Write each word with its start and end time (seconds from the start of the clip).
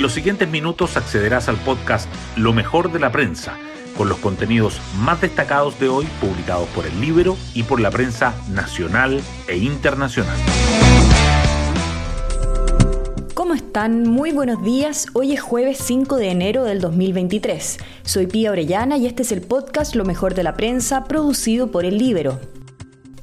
En 0.00 0.04
los 0.04 0.14
siguientes 0.14 0.48
minutos 0.48 0.96
accederás 0.96 1.50
al 1.50 1.58
podcast 1.58 2.08
Lo 2.34 2.54
mejor 2.54 2.90
de 2.90 2.98
la 2.98 3.12
prensa, 3.12 3.58
con 3.98 4.08
los 4.08 4.16
contenidos 4.16 4.80
más 4.96 5.20
destacados 5.20 5.78
de 5.78 5.90
hoy 5.90 6.06
publicados 6.22 6.66
por 6.70 6.86
el 6.86 6.98
libro 7.02 7.36
y 7.52 7.64
por 7.64 7.80
la 7.80 7.90
prensa 7.90 8.34
nacional 8.48 9.20
e 9.46 9.58
internacional. 9.58 10.38
¿Cómo 13.34 13.52
están? 13.52 14.08
Muy 14.08 14.32
buenos 14.32 14.64
días. 14.64 15.06
Hoy 15.12 15.34
es 15.34 15.42
jueves 15.42 15.76
5 15.82 16.16
de 16.16 16.30
enero 16.30 16.64
del 16.64 16.80
2023. 16.80 17.76
Soy 18.02 18.26
Pía 18.26 18.52
Orellana 18.52 18.96
y 18.96 19.04
este 19.04 19.20
es 19.20 19.32
el 19.32 19.42
podcast 19.42 19.94
Lo 19.94 20.06
mejor 20.06 20.32
de 20.32 20.44
la 20.44 20.54
prensa 20.54 21.04
producido 21.04 21.70
por 21.70 21.84
el 21.84 21.98
Libro. 21.98 22.40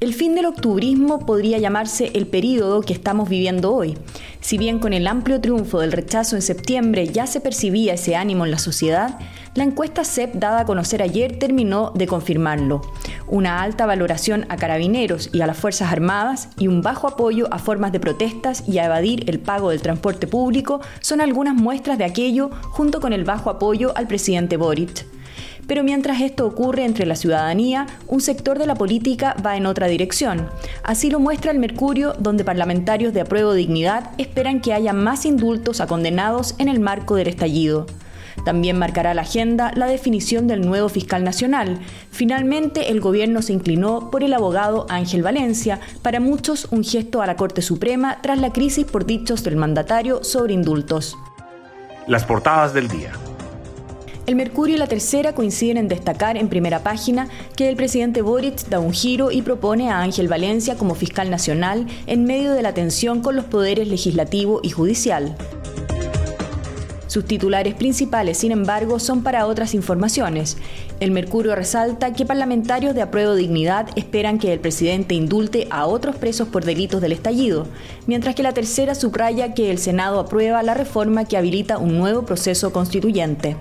El 0.00 0.14
fin 0.14 0.36
del 0.36 0.46
octubrismo 0.46 1.26
podría 1.26 1.58
llamarse 1.58 2.12
el 2.14 2.28
período 2.28 2.82
que 2.82 2.92
estamos 2.92 3.28
viviendo 3.28 3.74
hoy. 3.74 3.98
Si 4.40 4.56
bien 4.56 4.78
con 4.78 4.92
el 4.92 5.08
amplio 5.08 5.40
triunfo 5.40 5.80
del 5.80 5.90
rechazo 5.90 6.36
en 6.36 6.42
septiembre 6.42 7.08
ya 7.08 7.26
se 7.26 7.40
percibía 7.40 7.94
ese 7.94 8.14
ánimo 8.14 8.44
en 8.44 8.52
la 8.52 8.58
sociedad, 8.58 9.18
la 9.54 9.64
encuesta 9.64 10.04
CEP 10.04 10.34
dada 10.34 10.60
a 10.60 10.64
conocer 10.66 11.02
ayer 11.02 11.40
terminó 11.40 11.90
de 11.96 12.06
confirmarlo. 12.06 12.80
Una 13.26 13.60
alta 13.60 13.86
valoración 13.86 14.46
a 14.50 14.56
carabineros 14.56 15.30
y 15.32 15.40
a 15.40 15.48
las 15.48 15.56
Fuerzas 15.56 15.90
Armadas 15.90 16.50
y 16.56 16.68
un 16.68 16.80
bajo 16.80 17.08
apoyo 17.08 17.52
a 17.52 17.58
formas 17.58 17.90
de 17.90 17.98
protestas 17.98 18.62
y 18.68 18.78
a 18.78 18.84
evadir 18.84 19.28
el 19.28 19.40
pago 19.40 19.70
del 19.70 19.82
transporte 19.82 20.28
público 20.28 20.80
son 21.00 21.20
algunas 21.20 21.56
muestras 21.56 21.98
de 21.98 22.04
aquello 22.04 22.50
junto 22.70 23.00
con 23.00 23.12
el 23.12 23.24
bajo 23.24 23.50
apoyo 23.50 23.92
al 23.96 24.06
presidente 24.06 24.56
Boric. 24.56 25.17
Pero 25.68 25.84
mientras 25.84 26.22
esto 26.22 26.46
ocurre 26.46 26.84
entre 26.86 27.06
la 27.06 27.14
ciudadanía, 27.14 27.86
un 28.08 28.22
sector 28.22 28.58
de 28.58 28.66
la 28.66 28.74
política 28.74 29.36
va 29.44 29.56
en 29.56 29.66
otra 29.66 29.86
dirección. 29.86 30.48
Así 30.82 31.10
lo 31.10 31.20
muestra 31.20 31.52
el 31.52 31.58
Mercurio, 31.58 32.14
donde 32.18 32.42
parlamentarios 32.42 33.12
de 33.12 33.20
apruebo 33.20 33.52
dignidad 33.52 34.10
esperan 34.16 34.60
que 34.60 34.72
haya 34.72 34.94
más 34.94 35.26
indultos 35.26 35.82
a 35.82 35.86
condenados 35.86 36.54
en 36.58 36.68
el 36.68 36.80
marco 36.80 37.16
del 37.16 37.28
estallido. 37.28 37.86
También 38.46 38.78
marcará 38.78 39.12
la 39.12 39.22
agenda 39.22 39.72
la 39.74 39.86
definición 39.86 40.46
del 40.46 40.62
nuevo 40.62 40.88
fiscal 40.88 41.22
nacional. 41.22 41.80
Finalmente, 42.10 42.90
el 42.90 43.00
gobierno 43.00 43.42
se 43.42 43.52
inclinó 43.52 44.10
por 44.10 44.24
el 44.24 44.32
abogado 44.32 44.86
Ángel 44.88 45.22
Valencia, 45.22 45.80
para 46.00 46.18
muchos 46.18 46.66
un 46.70 46.82
gesto 46.82 47.20
a 47.20 47.26
la 47.26 47.36
Corte 47.36 47.60
Suprema 47.60 48.20
tras 48.22 48.38
la 48.38 48.54
crisis 48.54 48.86
por 48.86 49.04
dichos 49.04 49.44
del 49.44 49.56
mandatario 49.56 50.24
sobre 50.24 50.54
indultos. 50.54 51.18
Las 52.06 52.24
portadas 52.24 52.72
del 52.72 52.88
día. 52.88 53.12
El 54.28 54.36
Mercurio 54.36 54.76
y 54.76 54.78
la 54.78 54.86
Tercera 54.86 55.34
coinciden 55.34 55.78
en 55.78 55.88
destacar 55.88 56.36
en 56.36 56.50
primera 56.50 56.82
página 56.82 57.28
que 57.56 57.70
el 57.70 57.76
presidente 57.76 58.20
Boric 58.20 58.68
da 58.68 58.78
un 58.78 58.92
giro 58.92 59.30
y 59.30 59.40
propone 59.40 59.90
a 59.90 60.02
Ángel 60.02 60.28
Valencia 60.28 60.76
como 60.76 60.94
fiscal 60.94 61.30
nacional 61.30 61.86
en 62.06 62.24
medio 62.24 62.52
de 62.52 62.60
la 62.60 62.74
tensión 62.74 63.22
con 63.22 63.36
los 63.36 63.46
poderes 63.46 63.88
legislativo 63.88 64.60
y 64.62 64.68
judicial. 64.68 65.34
Sus 67.06 67.24
titulares 67.24 67.72
principales, 67.72 68.36
sin 68.36 68.52
embargo, 68.52 68.98
son 68.98 69.22
para 69.22 69.46
otras 69.46 69.72
informaciones. 69.72 70.58
El 71.00 71.10
Mercurio 71.10 71.54
resalta 71.54 72.12
que 72.12 72.26
parlamentarios 72.26 72.94
de 72.94 73.00
apruebo 73.00 73.34
dignidad 73.34 73.88
esperan 73.96 74.38
que 74.38 74.52
el 74.52 74.60
presidente 74.60 75.14
indulte 75.14 75.68
a 75.70 75.86
otros 75.86 76.16
presos 76.16 76.48
por 76.48 76.66
delitos 76.66 77.00
del 77.00 77.12
estallido, 77.12 77.66
mientras 78.06 78.34
que 78.34 78.42
la 78.42 78.52
tercera 78.52 78.94
subraya 78.94 79.54
que 79.54 79.70
el 79.70 79.78
Senado 79.78 80.20
aprueba 80.20 80.62
la 80.62 80.74
reforma 80.74 81.24
que 81.24 81.38
habilita 81.38 81.78
un 81.78 81.96
nuevo 81.96 82.26
proceso 82.26 82.74
constituyente. 82.74 83.56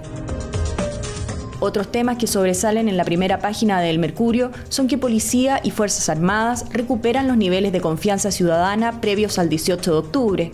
Otros 1.59 1.91
temas 1.91 2.17
que 2.17 2.27
sobresalen 2.27 2.87
en 2.87 2.97
la 2.97 3.03
primera 3.03 3.39
página 3.39 3.81
del 3.81 3.97
Mercurio 3.97 4.51
son 4.69 4.87
que 4.87 4.99
Policía 4.99 5.59
y 5.63 5.71
Fuerzas 5.71 6.07
Armadas 6.07 6.65
recuperan 6.71 7.27
los 7.27 7.35
niveles 7.35 7.71
de 7.71 7.81
confianza 7.81 8.29
ciudadana 8.29 9.01
previos 9.01 9.39
al 9.39 9.49
18 9.49 9.91
de 9.91 9.97
octubre. 9.97 10.51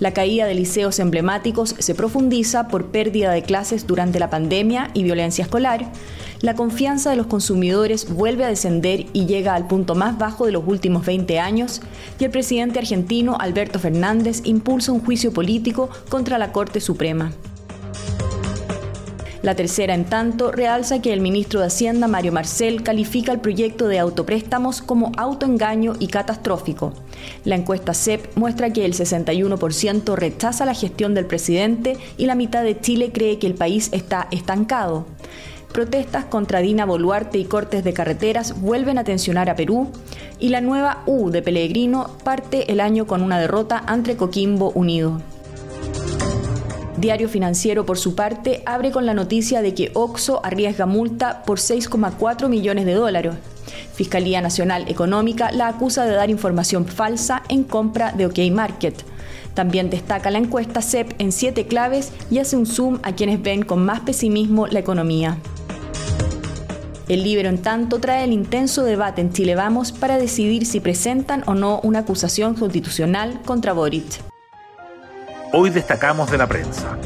La 0.00 0.14
caída 0.14 0.46
de 0.46 0.54
liceos 0.54 1.00
emblemáticos 1.00 1.74
se 1.78 1.94
profundiza 1.94 2.68
por 2.68 2.86
pérdida 2.86 3.30
de 3.32 3.42
clases 3.42 3.86
durante 3.86 4.18
la 4.18 4.30
pandemia 4.30 4.90
y 4.94 5.02
violencia 5.02 5.42
escolar. 5.42 5.92
La 6.40 6.54
confianza 6.54 7.10
de 7.10 7.16
los 7.16 7.26
consumidores 7.26 8.10
vuelve 8.10 8.44
a 8.44 8.48
descender 8.48 9.06
y 9.12 9.26
llega 9.26 9.54
al 9.54 9.66
punto 9.66 9.94
más 9.94 10.16
bajo 10.16 10.46
de 10.46 10.52
los 10.52 10.62
últimos 10.66 11.04
20 11.04 11.38
años. 11.40 11.82
Y 12.18 12.24
el 12.24 12.30
presidente 12.30 12.78
argentino 12.78 13.36
Alberto 13.38 13.78
Fernández 13.78 14.40
impulsa 14.44 14.92
un 14.92 15.04
juicio 15.04 15.30
político 15.30 15.90
contra 16.08 16.38
la 16.38 16.52
Corte 16.52 16.80
Suprema. 16.80 17.32
La 19.42 19.54
tercera, 19.54 19.94
en 19.94 20.04
tanto, 20.04 20.50
realza 20.50 21.00
que 21.00 21.12
el 21.12 21.20
ministro 21.20 21.60
de 21.60 21.66
Hacienda, 21.66 22.08
Mario 22.08 22.32
Marcel, 22.32 22.82
califica 22.82 23.30
el 23.30 23.38
proyecto 23.38 23.86
de 23.86 24.00
autopréstamos 24.00 24.82
como 24.82 25.12
autoengaño 25.16 25.94
y 26.00 26.08
catastrófico. 26.08 26.92
La 27.44 27.54
encuesta 27.54 27.94
CEP 27.94 28.36
muestra 28.36 28.72
que 28.72 28.84
el 28.84 28.94
61% 28.94 30.16
rechaza 30.16 30.64
la 30.64 30.74
gestión 30.74 31.14
del 31.14 31.26
presidente 31.26 31.96
y 32.16 32.26
la 32.26 32.34
mitad 32.34 32.64
de 32.64 32.80
Chile 32.80 33.12
cree 33.12 33.38
que 33.38 33.46
el 33.46 33.54
país 33.54 33.90
está 33.92 34.26
estancado. 34.32 35.06
Protestas 35.72 36.24
contra 36.24 36.60
Dina 36.60 36.86
Boluarte 36.86 37.38
y 37.38 37.44
cortes 37.44 37.84
de 37.84 37.92
carreteras 37.92 38.60
vuelven 38.60 38.98
a 38.98 39.04
tensionar 39.04 39.50
a 39.50 39.54
Perú 39.54 39.88
y 40.40 40.48
la 40.48 40.60
nueva 40.60 41.02
U 41.06 41.30
de 41.30 41.42
Pellegrino 41.42 42.10
parte 42.24 42.72
el 42.72 42.80
año 42.80 43.06
con 43.06 43.22
una 43.22 43.38
derrota 43.38 43.84
ante 43.86 44.16
Coquimbo 44.16 44.70
Unido. 44.70 45.20
Diario 47.00 47.28
Financiero, 47.28 47.86
por 47.86 47.96
su 47.96 48.16
parte, 48.16 48.62
abre 48.66 48.90
con 48.90 49.06
la 49.06 49.14
noticia 49.14 49.62
de 49.62 49.72
que 49.72 49.92
OXO 49.94 50.44
arriesga 50.44 50.84
multa 50.84 51.44
por 51.44 51.58
6,4 51.58 52.48
millones 52.48 52.86
de 52.86 52.94
dólares. 52.94 53.34
Fiscalía 53.94 54.40
Nacional 54.40 54.88
Económica 54.88 55.52
la 55.52 55.68
acusa 55.68 56.04
de 56.06 56.14
dar 56.14 56.28
información 56.28 56.86
falsa 56.86 57.42
en 57.48 57.62
compra 57.62 58.12
de 58.12 58.26
OK 58.26 58.38
Market. 58.50 58.94
También 59.54 59.90
destaca 59.90 60.30
la 60.30 60.38
encuesta 60.38 60.82
CEP 60.82 61.12
en 61.18 61.30
siete 61.30 61.66
claves 61.66 62.12
y 62.30 62.38
hace 62.38 62.56
un 62.56 62.66
zoom 62.66 62.98
a 63.02 63.14
quienes 63.14 63.40
ven 63.42 63.62
con 63.62 63.84
más 63.84 64.00
pesimismo 64.00 64.66
la 64.66 64.80
economía. 64.80 65.38
El 67.08 67.22
libro, 67.22 67.48
en 67.48 67.62
tanto, 67.62 68.00
trae 68.00 68.24
el 68.24 68.32
intenso 68.32 68.84
debate 68.84 69.20
en 69.20 69.32
Chile 69.32 69.54
Vamos 69.54 69.92
para 69.92 70.18
decidir 70.18 70.66
si 70.66 70.80
presentan 70.80 71.42
o 71.46 71.54
no 71.54 71.80
una 71.82 72.00
acusación 72.00 72.54
constitucional 72.54 73.40
contra 73.44 73.72
Boric. 73.72 74.20
Hoy 75.50 75.70
destacamos 75.70 76.30
de 76.30 76.36
la 76.36 76.46
prensa. 76.46 76.98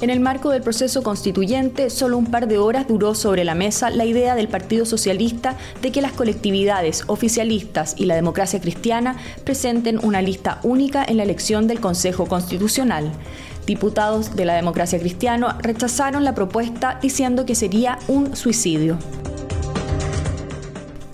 En 0.00 0.10
el 0.10 0.18
marco 0.18 0.50
del 0.50 0.62
proceso 0.62 1.04
constituyente, 1.04 1.90
solo 1.90 2.18
un 2.18 2.26
par 2.26 2.48
de 2.48 2.58
horas 2.58 2.88
duró 2.88 3.14
sobre 3.14 3.44
la 3.44 3.54
mesa 3.54 3.88
la 3.88 4.04
idea 4.04 4.34
del 4.34 4.48
Partido 4.48 4.84
Socialista 4.84 5.56
de 5.80 5.92
que 5.92 6.02
las 6.02 6.10
colectividades 6.10 7.04
oficialistas 7.06 7.94
y 7.96 8.06
la 8.06 8.16
democracia 8.16 8.60
cristiana 8.60 9.16
presenten 9.44 10.04
una 10.04 10.22
lista 10.22 10.58
única 10.64 11.04
en 11.06 11.18
la 11.18 11.22
elección 11.22 11.68
del 11.68 11.78
Consejo 11.78 12.26
Constitucional. 12.26 13.12
Diputados 13.64 14.34
de 14.34 14.44
la 14.44 14.54
democracia 14.54 14.98
cristiana 14.98 15.56
rechazaron 15.62 16.24
la 16.24 16.34
propuesta 16.34 16.98
diciendo 17.00 17.46
que 17.46 17.54
sería 17.54 18.00
un 18.08 18.34
suicidio. 18.34 18.98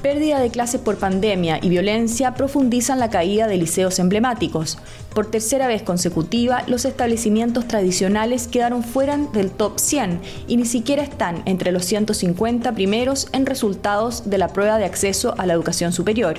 Pérdida 0.03 0.41
de 0.41 0.51
clases 0.51 0.81
por 0.81 0.97
pandemia 0.97 1.61
y 1.63 1.69
violencia 1.69 2.35
profundizan 2.35 2.99
la 2.99 3.09
caída 3.09 3.47
de 3.47 3.57
liceos 3.57 4.01
emblemáticos. 4.01 4.79
Por 5.15 5.31
tercera 5.31 5.69
vez 5.69 5.83
consecutiva, 5.83 6.65
los 6.67 6.85
establecimientos 6.85 7.69
tradicionales 7.69 8.49
quedaron 8.49 8.83
fuera 8.83 9.17
del 9.17 9.53
top 9.53 9.79
100 9.79 10.21
y 10.49 10.57
ni 10.57 10.65
siquiera 10.65 11.05
están 11.05 11.43
entre 11.45 11.71
los 11.71 11.85
150 11.85 12.73
primeros 12.73 13.29
en 13.33 13.47
resultados 13.47 14.29
de 14.29 14.39
la 14.39 14.49
prueba 14.49 14.77
de 14.79 14.87
acceso 14.87 15.37
a 15.39 15.47
la 15.47 15.53
educación 15.53 15.93
superior. 15.93 16.35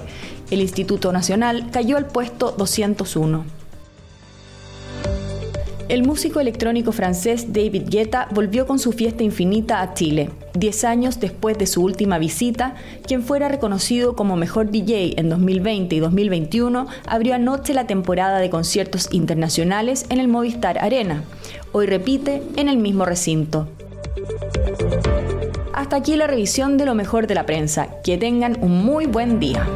El 0.51 0.59
Instituto 0.59 1.13
Nacional 1.13 1.69
cayó 1.71 1.95
al 1.95 2.07
puesto 2.07 2.51
201. 2.51 3.45
El 5.87 6.03
músico 6.03 6.41
electrónico 6.41 6.91
francés 6.91 7.53
David 7.53 7.83
Guetta 7.87 8.27
volvió 8.31 8.67
con 8.67 8.79
su 8.79 8.91
fiesta 8.91 9.23
infinita 9.23 9.81
a 9.81 9.93
Chile, 9.93 10.31
diez 10.53 10.83
años 10.83 11.19
después 11.19 11.57
de 11.57 11.67
su 11.67 11.83
última 11.83 12.17
visita, 12.17 12.75
quien 13.05 13.23
fuera 13.23 13.49
reconocido 13.49 14.15
como 14.15 14.35
mejor 14.35 14.71
DJ 14.71 15.19
en 15.19 15.29
2020 15.29 15.95
y 15.95 15.99
2021, 15.99 16.87
abrió 17.07 17.35
anoche 17.35 17.73
la 17.73 17.87
temporada 17.87 18.39
de 18.39 18.49
conciertos 18.49 19.09
internacionales 19.11 20.05
en 20.09 20.19
el 20.19 20.27
Movistar 20.27 20.77
Arena. 20.79 21.23
Hoy 21.71 21.85
repite 21.85 22.43
en 22.55 22.69
el 22.69 22.77
mismo 22.77 23.05
recinto. 23.05 23.67
Hasta 25.73 25.95
aquí 25.95 26.15
la 26.15 26.27
revisión 26.27 26.77
de 26.77 26.85
lo 26.85 26.95
mejor 26.95 27.27
de 27.27 27.35
la 27.35 27.45
prensa. 27.45 27.87
Que 28.03 28.17
tengan 28.17 28.57
un 28.61 28.85
muy 28.85 29.05
buen 29.05 29.39
día. 29.39 29.67